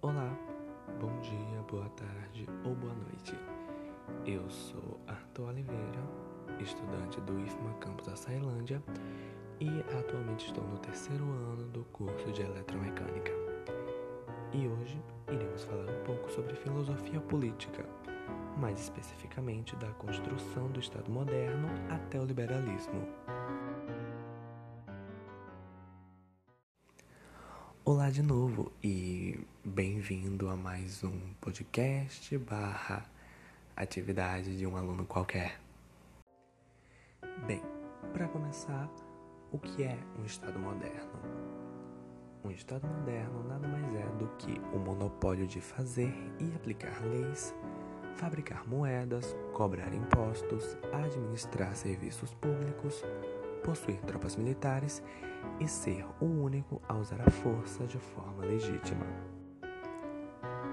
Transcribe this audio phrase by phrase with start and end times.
[0.00, 0.32] Olá,
[1.00, 3.34] bom dia, boa tarde ou boa noite.
[4.24, 6.00] Eu sou Arthur Oliveira,
[6.60, 8.80] estudante do IFMA Campus da Sailândia
[9.58, 13.32] e atualmente estou no terceiro ano do curso de Eletromecânica.
[14.52, 17.84] E hoje iremos falar um pouco sobre filosofia política,
[18.56, 23.02] mais especificamente da construção do Estado moderno até o liberalismo.
[28.10, 31.12] De novo e bem-vindo a mais um
[31.42, 33.04] podcast barra
[33.76, 35.60] atividade de um aluno qualquer.
[37.46, 37.60] Bem,
[38.14, 38.90] para começar,
[39.52, 41.20] o que é um Estado moderno?
[42.42, 47.54] Um Estado moderno nada mais é do que o monopólio de fazer e aplicar leis,
[48.16, 53.04] fabricar moedas, cobrar impostos, administrar serviços públicos,
[53.58, 55.02] possuir tropas militares
[55.60, 59.06] e ser o único a usar a força de forma legítima.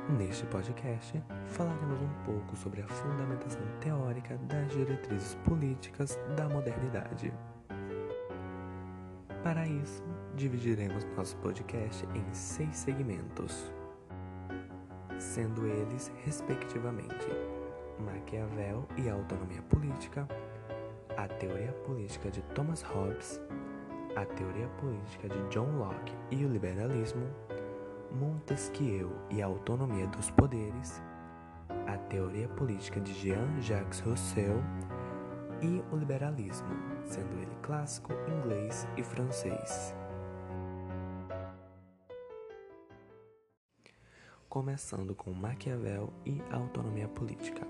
[0.10, 7.34] Neste podcast, falaremos um pouco sobre a fundamentação teórica das diretrizes políticas da modernidade.
[9.44, 10.04] Para isso,
[10.36, 13.72] dividiremos nosso podcast em seis segmentos,
[15.18, 17.28] sendo eles, respectivamente,
[18.00, 20.28] Maquiavel e a autonomia política,
[21.18, 23.42] a teoria política de Thomas Hobbes,
[24.16, 27.26] a teoria política de John Locke e o liberalismo,
[28.12, 31.02] Montesquieu e a autonomia dos poderes,
[31.88, 34.62] a teoria política de Jean-Jacques Rousseau
[35.62, 36.68] e o liberalismo,
[37.06, 39.96] sendo ele clássico, inglês e francês.
[44.50, 47.68] Começando com Maquiavel e a autonomia política.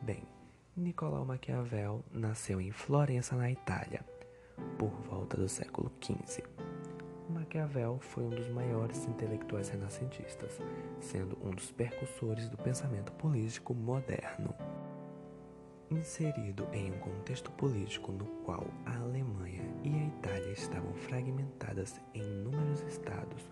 [0.00, 0.33] Bem,
[0.76, 4.04] Nicolau Maquiavel nasceu em Florença, na Itália,
[4.76, 6.42] por volta do século XV.
[7.30, 10.58] Maquiavel foi um dos maiores intelectuais renascentistas,
[10.98, 14.52] sendo um dos percussores do pensamento político moderno.
[15.88, 22.20] Inserido em um contexto político no qual a Alemanha e a Itália estavam fragmentadas em
[22.20, 23.48] inúmeros estados,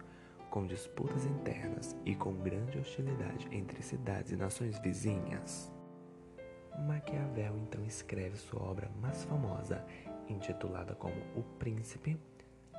[0.51, 5.72] com disputas internas e com grande hostilidade entre cidades e nações vizinhas,
[6.79, 9.85] Maquiavel então escreve sua obra mais famosa,
[10.29, 12.19] intitulada como O Príncipe,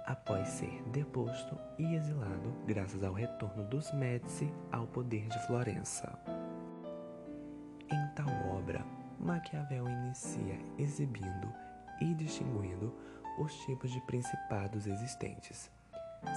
[0.05, 6.19] após ser deposto e exilado graças ao retorno dos Médici ao poder de Florença.
[7.91, 8.85] Em tal obra,
[9.19, 11.53] Maquiavel inicia exibindo
[12.01, 12.93] e distinguindo
[13.37, 15.71] os tipos de principados existentes,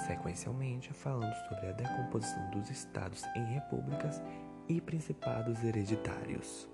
[0.07, 4.23] sequencialmente falando sobre a decomposição dos estados em repúblicas
[4.69, 6.69] e principados hereditários.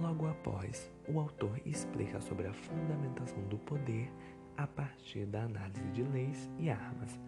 [0.00, 4.10] Logo após, o autor explica sobre a fundamentação do poder
[4.56, 7.18] a partir da análise de leis e armas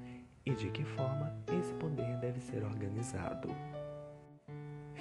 [0.47, 3.49] e de que forma esse poder deve ser organizado.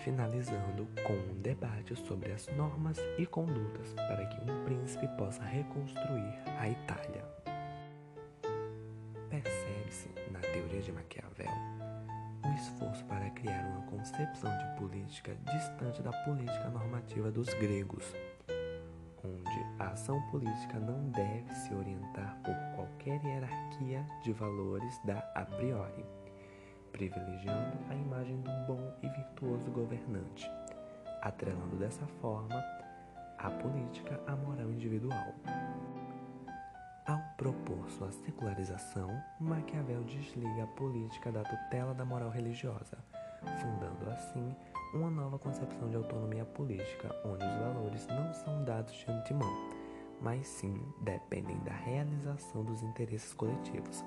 [0.04, 6.34] Finalizando com um debate sobre as normas e condutas para que um príncipe possa reconstruir
[6.60, 7.26] a Itália.
[9.30, 11.48] Percebe-se, na teoria de Maquiavel,
[12.54, 18.14] esforço para criar uma concepção de política distante da política normativa dos gregos,
[19.24, 25.46] onde a ação política não deve se orientar por qualquer hierarquia de valores da a
[25.46, 26.06] priori,
[26.92, 30.50] privilegiando a imagem do bom e virtuoso governante,
[31.22, 32.64] atrelando dessa forma
[33.38, 35.34] a política à moral individual.
[37.06, 42.98] Ao propor sua secularização, Maquiavel desliga a política da tutela da moral religiosa,
[43.60, 44.56] fundando assim
[44.94, 49.54] uma nova concepção de autonomia política, onde os valores não são dados de antemão,
[50.22, 54.02] mas sim dependem da realização dos interesses coletivos,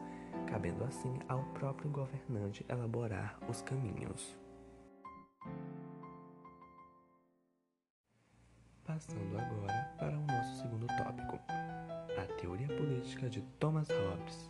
[0.46, 4.34] cabendo assim ao próprio governante elaborar os caminhos.
[8.86, 11.38] Passando agora para o nosso segundo tópico
[12.46, 14.46] teoria política de Thomas Hobbes.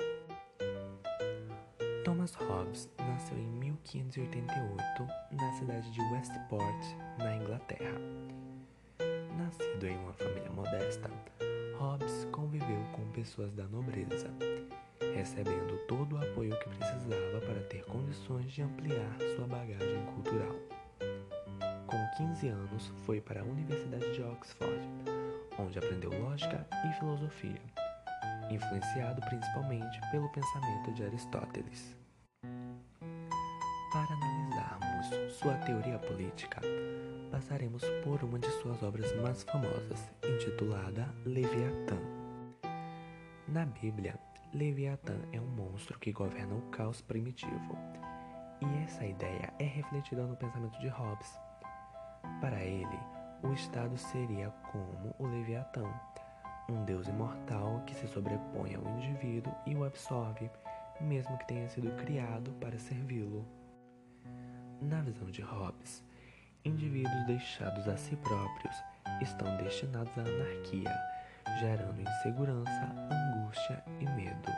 [2.04, 6.84] Thomas Hobbes nasceu em 1588 na cidade de Westport,
[7.16, 7.98] na Inglaterra.
[9.38, 11.10] Nascido em uma família modesta,
[11.78, 14.30] Hobbes conviveu com pessoas da nobreza,
[15.14, 20.54] recebendo todo o apoio que precisava para ter condições de ampliar sua bagagem cultural.
[21.86, 24.86] Com 15 anos, foi para a Universidade de Oxford,
[25.58, 27.60] onde aprendeu lógica e filosofia,
[28.50, 31.96] influenciado principalmente pelo pensamento de Aristóteles.
[33.92, 36.60] Para analisarmos sua teoria política,
[37.30, 41.96] passaremos por uma de suas obras mais famosas, intitulada Leviatã.
[43.48, 44.18] Na Bíblia,
[44.52, 47.76] Leviatã é um monstro que governa o caos primitivo
[48.60, 51.38] E essa ideia é refletida no pensamento de Hobbes.
[52.40, 52.98] Para ele,
[53.42, 55.84] o Estado seria como o Leviatã,
[56.68, 60.50] um deus imortal que se sobrepõe ao indivíduo e o absorve,
[61.00, 63.46] mesmo que tenha sido criado para servi-lo.
[64.80, 66.04] Na visão de Hobbes,
[66.64, 68.74] indivíduos deixados a si próprios
[69.22, 70.92] estão destinados à anarquia,
[71.60, 74.50] gerando insegurança, angústia e medo.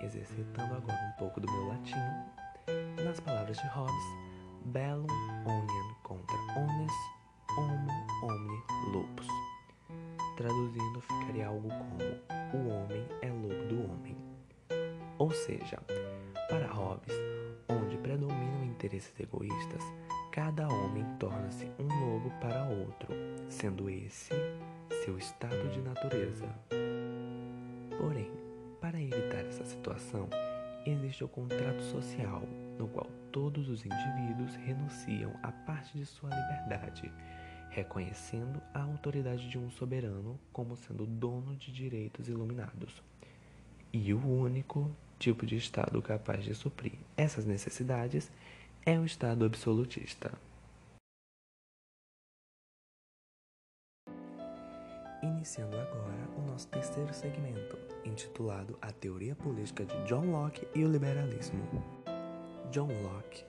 [0.00, 4.04] Exercitando agora um pouco do meu latim, nas palavras de Hobbes,
[4.66, 5.06] bellum
[5.46, 6.92] omnium contra omnes
[7.56, 7.90] homo
[8.22, 8.62] omni
[8.92, 9.47] lupus.
[10.38, 14.16] Traduzindo, ficaria algo como o homem é lobo do homem.
[15.18, 15.80] Ou seja,
[16.48, 17.12] para Hobbes,
[17.68, 19.82] onde predominam interesses egoístas,
[20.30, 23.12] cada homem torna-se um lobo para outro,
[23.48, 24.32] sendo esse
[25.04, 26.46] seu estado de natureza.
[27.98, 28.30] Porém,
[28.80, 30.28] para evitar essa situação,
[30.86, 32.44] existe o contrato social,
[32.78, 37.12] no qual todos os indivíduos renunciam a parte de sua liberdade,
[37.70, 43.02] reconhecendo a autoridade de um soberano como sendo dono de direitos iluminados.
[43.92, 48.30] E o único tipo de Estado capaz de suprir essas necessidades
[48.86, 50.32] é o Estado absolutista.
[55.20, 60.92] Iniciando agora o nosso terceiro segmento, intitulado A Teoria Política de John Locke e o
[60.92, 61.64] Liberalismo.
[62.70, 63.44] John Locke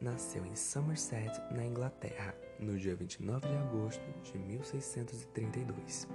[0.00, 6.08] nasceu em Somerset, na Inglaterra, no dia 29 de agosto de 1632.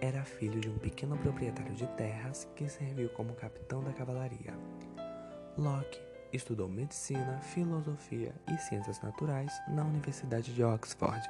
[0.00, 4.54] Era filho de um pequeno proprietário de terras que serviu como capitão da cavalaria.
[5.56, 5.98] Locke
[6.32, 11.22] estudou medicina, filosofia e ciências naturais na Universidade de Oxford,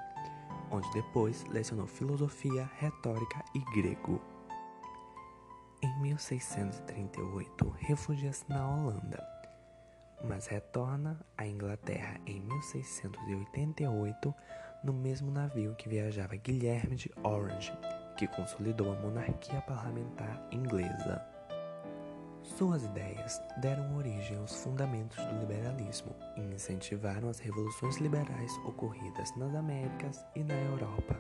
[0.71, 4.21] onde depois lecionou filosofia, retórica e grego.
[5.83, 9.36] Em 1638, refugia-se na Holanda,
[10.25, 14.35] mas retorna à Inglaterra em 1688
[14.83, 17.73] no mesmo navio que viajava Guilherme de Orange,
[18.17, 21.25] que consolidou a monarquia parlamentar inglesa.
[22.43, 29.55] Suas ideias deram origem aos fundamentos do liberalismo e incentivaram as revoluções liberais ocorridas nas
[29.55, 31.17] Américas e na Europa.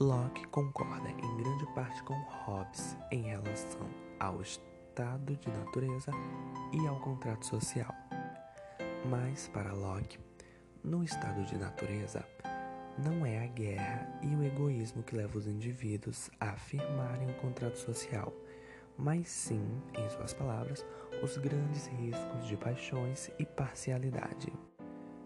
[0.00, 2.14] Locke concorda em grande parte com
[2.44, 3.86] Hobbes em relação
[4.18, 4.40] ao
[4.98, 6.10] estado de natureza
[6.72, 7.94] e ao contrato social.
[9.08, 10.18] Mas, para Locke,
[10.82, 12.26] no estado de natureza,
[12.98, 17.78] não é a guerra e o egoísmo que levam os indivíduos a afirmarem o contrato
[17.78, 18.32] social
[19.00, 20.84] mas sim, em suas palavras,
[21.22, 24.52] os grandes riscos de paixões e parcialidade.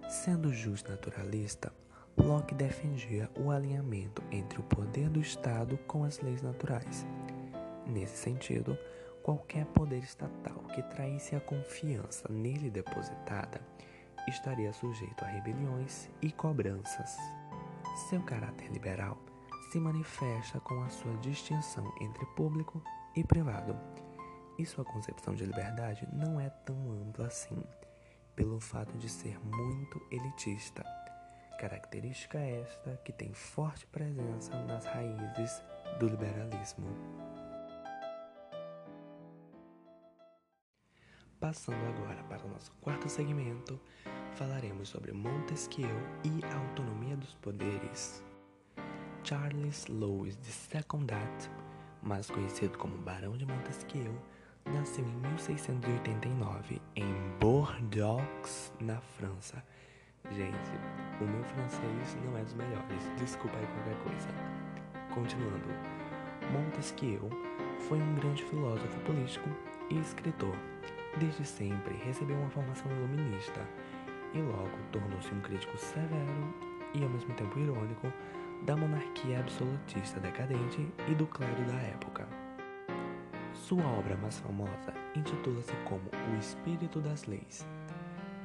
[0.06, 1.72] Sendo justo naturalista,
[2.14, 7.06] Locke defendia o alinhamento entre o poder do Estado com as leis naturais.
[7.86, 8.76] Nesse sentido,
[9.22, 13.60] qualquer poder estatal que traísse a confiança nele depositada
[14.28, 17.16] estaria sujeito a rebeliões e cobranças.
[18.08, 19.18] Seu caráter liberal
[19.70, 22.82] se manifesta com a sua distinção entre público
[23.16, 23.76] e privado.
[24.58, 27.62] E sua concepção de liberdade não é tão ampla assim,
[28.36, 30.84] pelo fato de ser muito elitista.
[31.58, 35.62] Característica esta que tem forte presença nas raízes
[35.98, 37.21] do liberalismo.
[41.42, 43.78] Passando agora para o nosso quarto segmento,
[44.36, 45.90] falaremos sobre Montesquieu
[46.24, 48.24] e a autonomia dos poderes.
[49.24, 51.50] Charles Louis de Secondat
[52.02, 54.12] mais conhecido como Barão de Montesquieu,
[54.66, 59.64] nasceu em 1689 em Bordeaux, na França.
[60.30, 60.70] Gente,
[61.20, 64.28] o meu francês não é dos melhores, desculpa aí qualquer coisa.
[65.14, 65.68] Continuando,
[66.52, 67.28] Montesquieu
[67.88, 69.48] foi um grande filósofo político
[69.90, 70.56] e escritor.
[71.18, 73.60] Desde sempre recebeu uma formação iluminista
[74.32, 76.54] e logo tornou-se um crítico severo
[76.94, 78.10] e ao mesmo tempo irônico
[78.62, 82.26] da monarquia absolutista decadente e do clero da época.
[83.52, 87.66] Sua obra mais famosa intitula-se como O Espírito das Leis.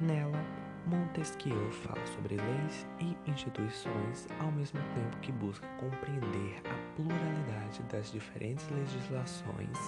[0.00, 0.44] Nela,
[0.86, 8.10] Montesquieu fala sobre leis e instituições ao mesmo tempo que busca compreender a pluralidade das
[8.10, 9.78] diferentes legislações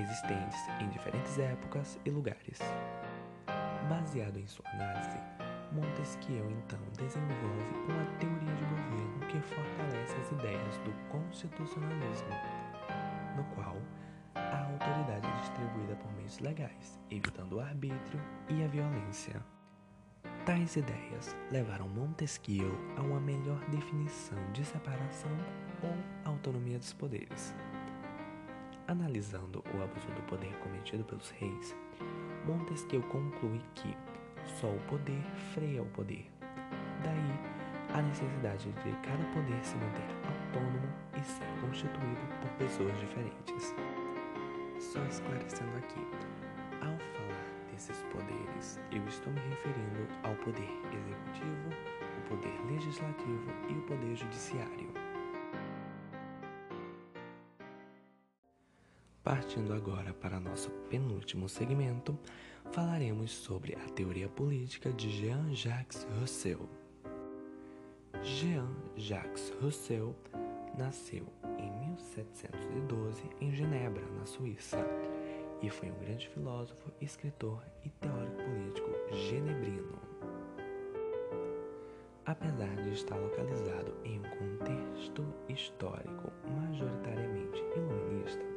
[0.00, 2.58] existentes em diferentes épocas e lugares.
[3.88, 5.18] Baseado em sua análise,
[5.72, 12.28] Montesquieu então desenvolve uma teoria de governo que fortalece as ideias do constitucionalismo,
[13.36, 13.76] no qual
[14.34, 19.40] a autoridade é distribuída por meios legais, evitando o arbítrio e a violência.
[20.44, 25.30] Tais ideias levaram Montesquieu a uma melhor definição de separação
[25.82, 27.54] ou autonomia dos poderes.
[28.90, 31.76] Analisando o abuso do poder cometido pelos reis,
[32.44, 33.96] Montesquieu conclui que
[34.44, 35.22] só o poder
[35.54, 36.28] freia o poder.
[37.04, 43.76] Daí a necessidade de cada poder se manter autônomo e ser constituído por pessoas diferentes.
[44.80, 46.04] Só esclarecendo aqui,
[46.82, 51.70] ao falar desses poderes, eu estou me referindo ao poder executivo,
[52.18, 54.99] o poder legislativo e o poder judiciário.
[59.30, 62.18] Partindo agora para nosso penúltimo segmento,
[62.72, 66.68] falaremos sobre a teoria política de Jean-Jacques Rousseau.
[68.24, 70.16] Jean-Jacques Rousseau
[70.76, 71.24] nasceu
[71.60, 74.84] em 1712 em Genebra, na Suíça,
[75.62, 78.90] e foi um grande filósofo, escritor e teórico político
[79.28, 79.96] genebrino.
[82.26, 88.49] Apesar de estar localizado em um contexto histórico majoritariamente iluminista,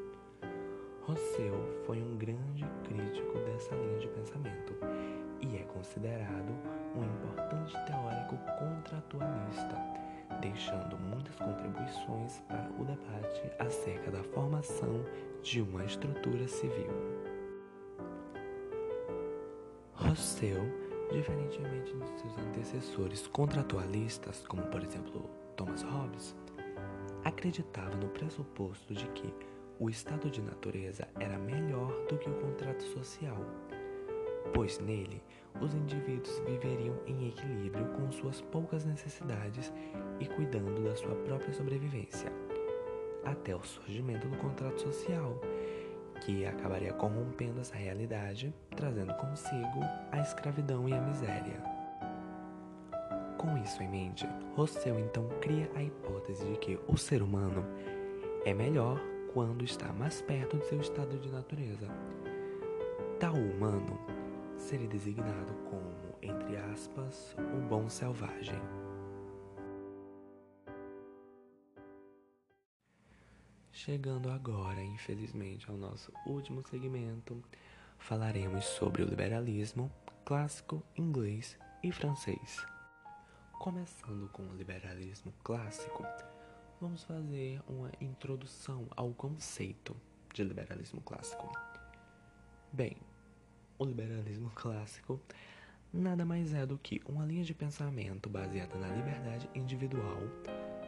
[1.06, 4.74] Rousseau foi um grande crítico dessa linha de pensamento
[5.42, 6.54] e é considerado
[6.96, 9.76] um importante teórico contratualista,
[10.40, 15.04] deixando muitas contribuições para o debate acerca da formação
[15.42, 16.90] de uma estrutura civil.
[19.96, 20.64] Rousseau,
[21.12, 26.34] diferentemente de seus antecessores contratualistas, como por exemplo Thomas Hobbes,
[27.26, 29.34] acreditava no pressuposto de que
[29.80, 33.38] o estado de natureza era melhor do que o contrato social,
[34.53, 35.22] pois nele
[35.62, 39.72] os indivíduos viveriam em equilíbrio com suas poucas necessidades
[40.20, 42.32] e cuidando da sua própria sobrevivência,
[43.24, 45.39] até o surgimento do contrato social,
[46.22, 51.62] que acabaria corrompendo essa realidade, trazendo consigo a escravidão e a miséria.
[53.38, 54.25] Com isso em mente,
[54.56, 57.65] Rousseau então cria a hipótese de que o ser humano
[58.46, 61.88] é melhor quando está mais perto de seu estado de natureza.
[63.20, 64.00] Tal humano
[64.58, 68.62] seria designado como, entre aspas, o bom selvagem.
[73.72, 77.44] Chegando agora, infelizmente, ao nosso último segmento,
[77.98, 79.92] falaremos sobre o liberalismo
[80.24, 82.63] clássico inglês e francês.
[83.60, 86.06] Começando com o liberalismo clássico,
[86.84, 89.96] vamos fazer uma introdução ao conceito
[90.34, 91.50] de liberalismo clássico.
[92.74, 92.98] Bem,
[93.80, 95.18] o liberalismo clássico
[95.94, 100.18] nada mais é do que uma linha de pensamento baseada na liberdade individual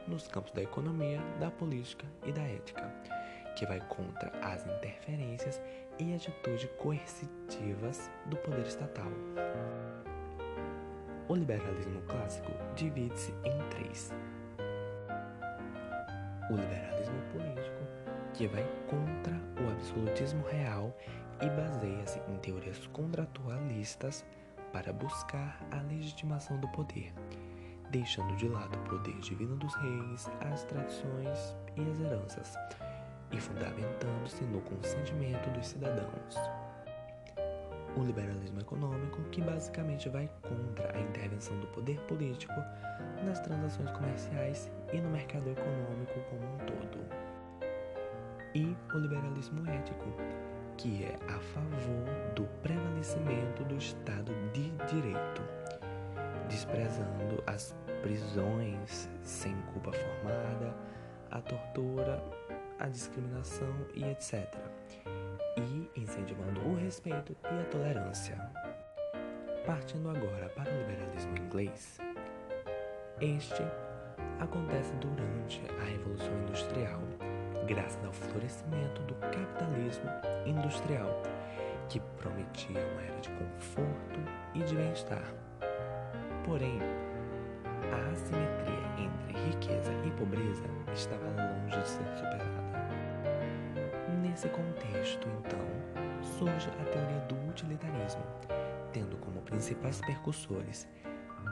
[0.06, 2.94] nos campos da economia, da política e da ética,
[3.58, 5.62] que vai contra as interferências
[5.98, 9.12] e atitudes coercitivas do poder estatal.
[11.30, 14.12] O liberalismo clássico divide-se em três:
[16.50, 17.84] o liberalismo político,
[18.34, 19.34] que vai contra
[19.64, 20.96] o absolutismo real
[21.42, 24.26] e baseia-se em teorias contratualistas
[24.72, 27.14] para buscar a legitimação do poder,
[27.92, 32.58] deixando de lado o poder divino dos reis, as tradições e as heranças,
[33.32, 36.65] e fundamentando-se no consentimento dos cidadãos.
[37.96, 42.54] O liberalismo econômico, que basicamente vai contra a intervenção do poder político
[43.24, 47.00] nas transações comerciais e no mercado econômico como um todo.
[48.54, 50.06] E o liberalismo ético,
[50.78, 55.42] que é a favor do prevalecimento do Estado de Direito,
[56.50, 60.76] desprezando as prisões sem culpa formada,
[61.32, 62.24] a tortura,
[62.78, 64.48] a discriminação e etc.
[65.96, 68.38] Incentivando o respeito e a tolerância.
[69.66, 71.98] Partindo agora para o liberalismo inglês,
[73.22, 73.64] este
[74.40, 77.00] acontece durante a Revolução Industrial
[77.66, 80.10] graças ao florescimento do capitalismo
[80.46, 81.22] industrial,
[81.90, 84.20] que prometia uma era de conforto
[84.54, 85.34] e de bem-estar.
[86.46, 86.80] Porém,
[87.92, 92.75] a assimetria entre riqueza e pobreza estava longe de ser superada.
[94.36, 95.66] Nesse contexto, então,
[96.38, 98.22] surge a teoria do utilitarismo,
[98.92, 100.86] tendo como principais percussores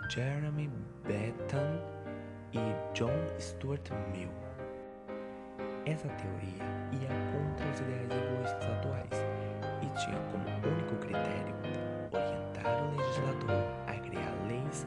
[0.09, 0.69] Jeremy
[1.07, 1.81] Bentham
[2.51, 2.59] e
[2.93, 4.27] John Stuart Mill.
[5.85, 6.61] Essa teoria
[6.91, 9.25] ia contra os ideais egoístas atuais
[9.81, 11.55] e tinha como único critério
[12.11, 14.85] orientar o legislador a criar leis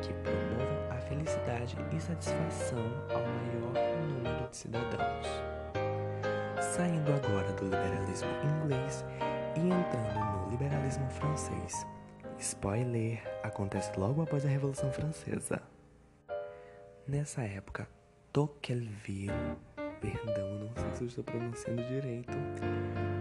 [0.00, 3.74] que promovam a felicidade e satisfação ao maior
[4.08, 5.53] número de cidadãos.
[6.72, 9.04] Saindo agora do liberalismo inglês
[9.56, 11.86] e entrando no liberalismo francês.
[12.38, 15.62] Spoiler acontece logo após a Revolução Francesa.
[17.06, 17.86] Nessa época,
[18.32, 19.30] Tocqueville
[20.00, 22.36] perdão, não sei se eu estou pronunciando direito,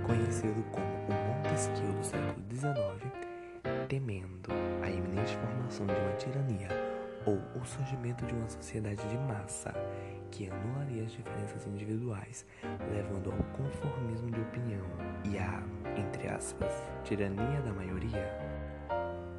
[0.06, 3.12] conhecido como o Montesquieu do século XIX,
[3.88, 4.50] temendo
[4.82, 6.68] a iminente formação de uma tirania
[7.26, 9.74] ou o surgimento de uma sociedade de massa
[10.34, 12.44] que anularia as diferenças individuais,
[12.92, 14.84] levando ao conformismo de opinião
[15.24, 15.64] e à,
[15.96, 16.74] entre aspas,
[17.04, 18.28] tirania da maioria,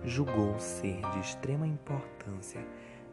[0.04, 2.64] julgou ser de extrema importância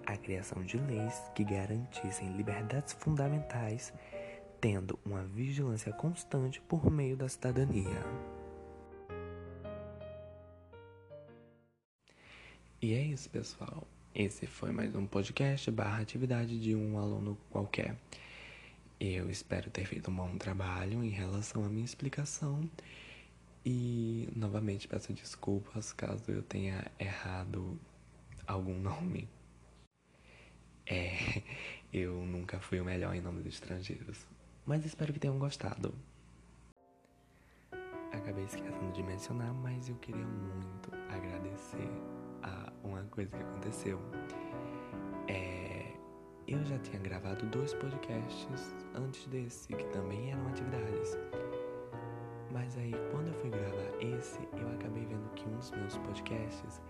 [0.05, 3.91] a criação de leis que garantissem liberdades fundamentais,
[4.59, 8.05] tendo uma vigilância constante por meio da cidadania.
[12.79, 13.87] E é isso, pessoal.
[14.13, 17.95] Esse foi mais um podcast barra atividade de um aluno qualquer.
[18.99, 22.69] Eu espero ter feito um bom trabalho em relação à minha explicação
[23.65, 27.79] e novamente peço desculpas caso eu tenha errado
[28.45, 29.29] algum nome.
[30.85, 31.41] É,
[31.93, 34.27] eu nunca fui o melhor em nomes estrangeiros,
[34.65, 35.95] mas espero que tenham gostado.
[38.11, 41.89] Acabei esquecendo de mencionar, mas eu queria muito agradecer
[42.43, 43.99] a uma coisa que aconteceu.
[45.27, 45.93] É,
[46.47, 51.17] eu já tinha gravado dois podcasts antes desse, que também eram atividades.
[52.51, 56.81] Mas aí, quando eu fui gravar esse, eu acabei vendo que um dos meus podcasts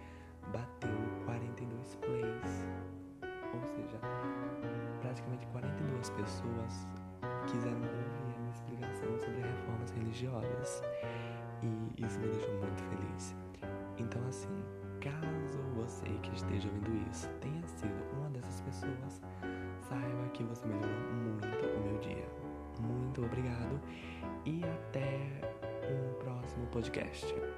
[26.72, 27.51] podcast.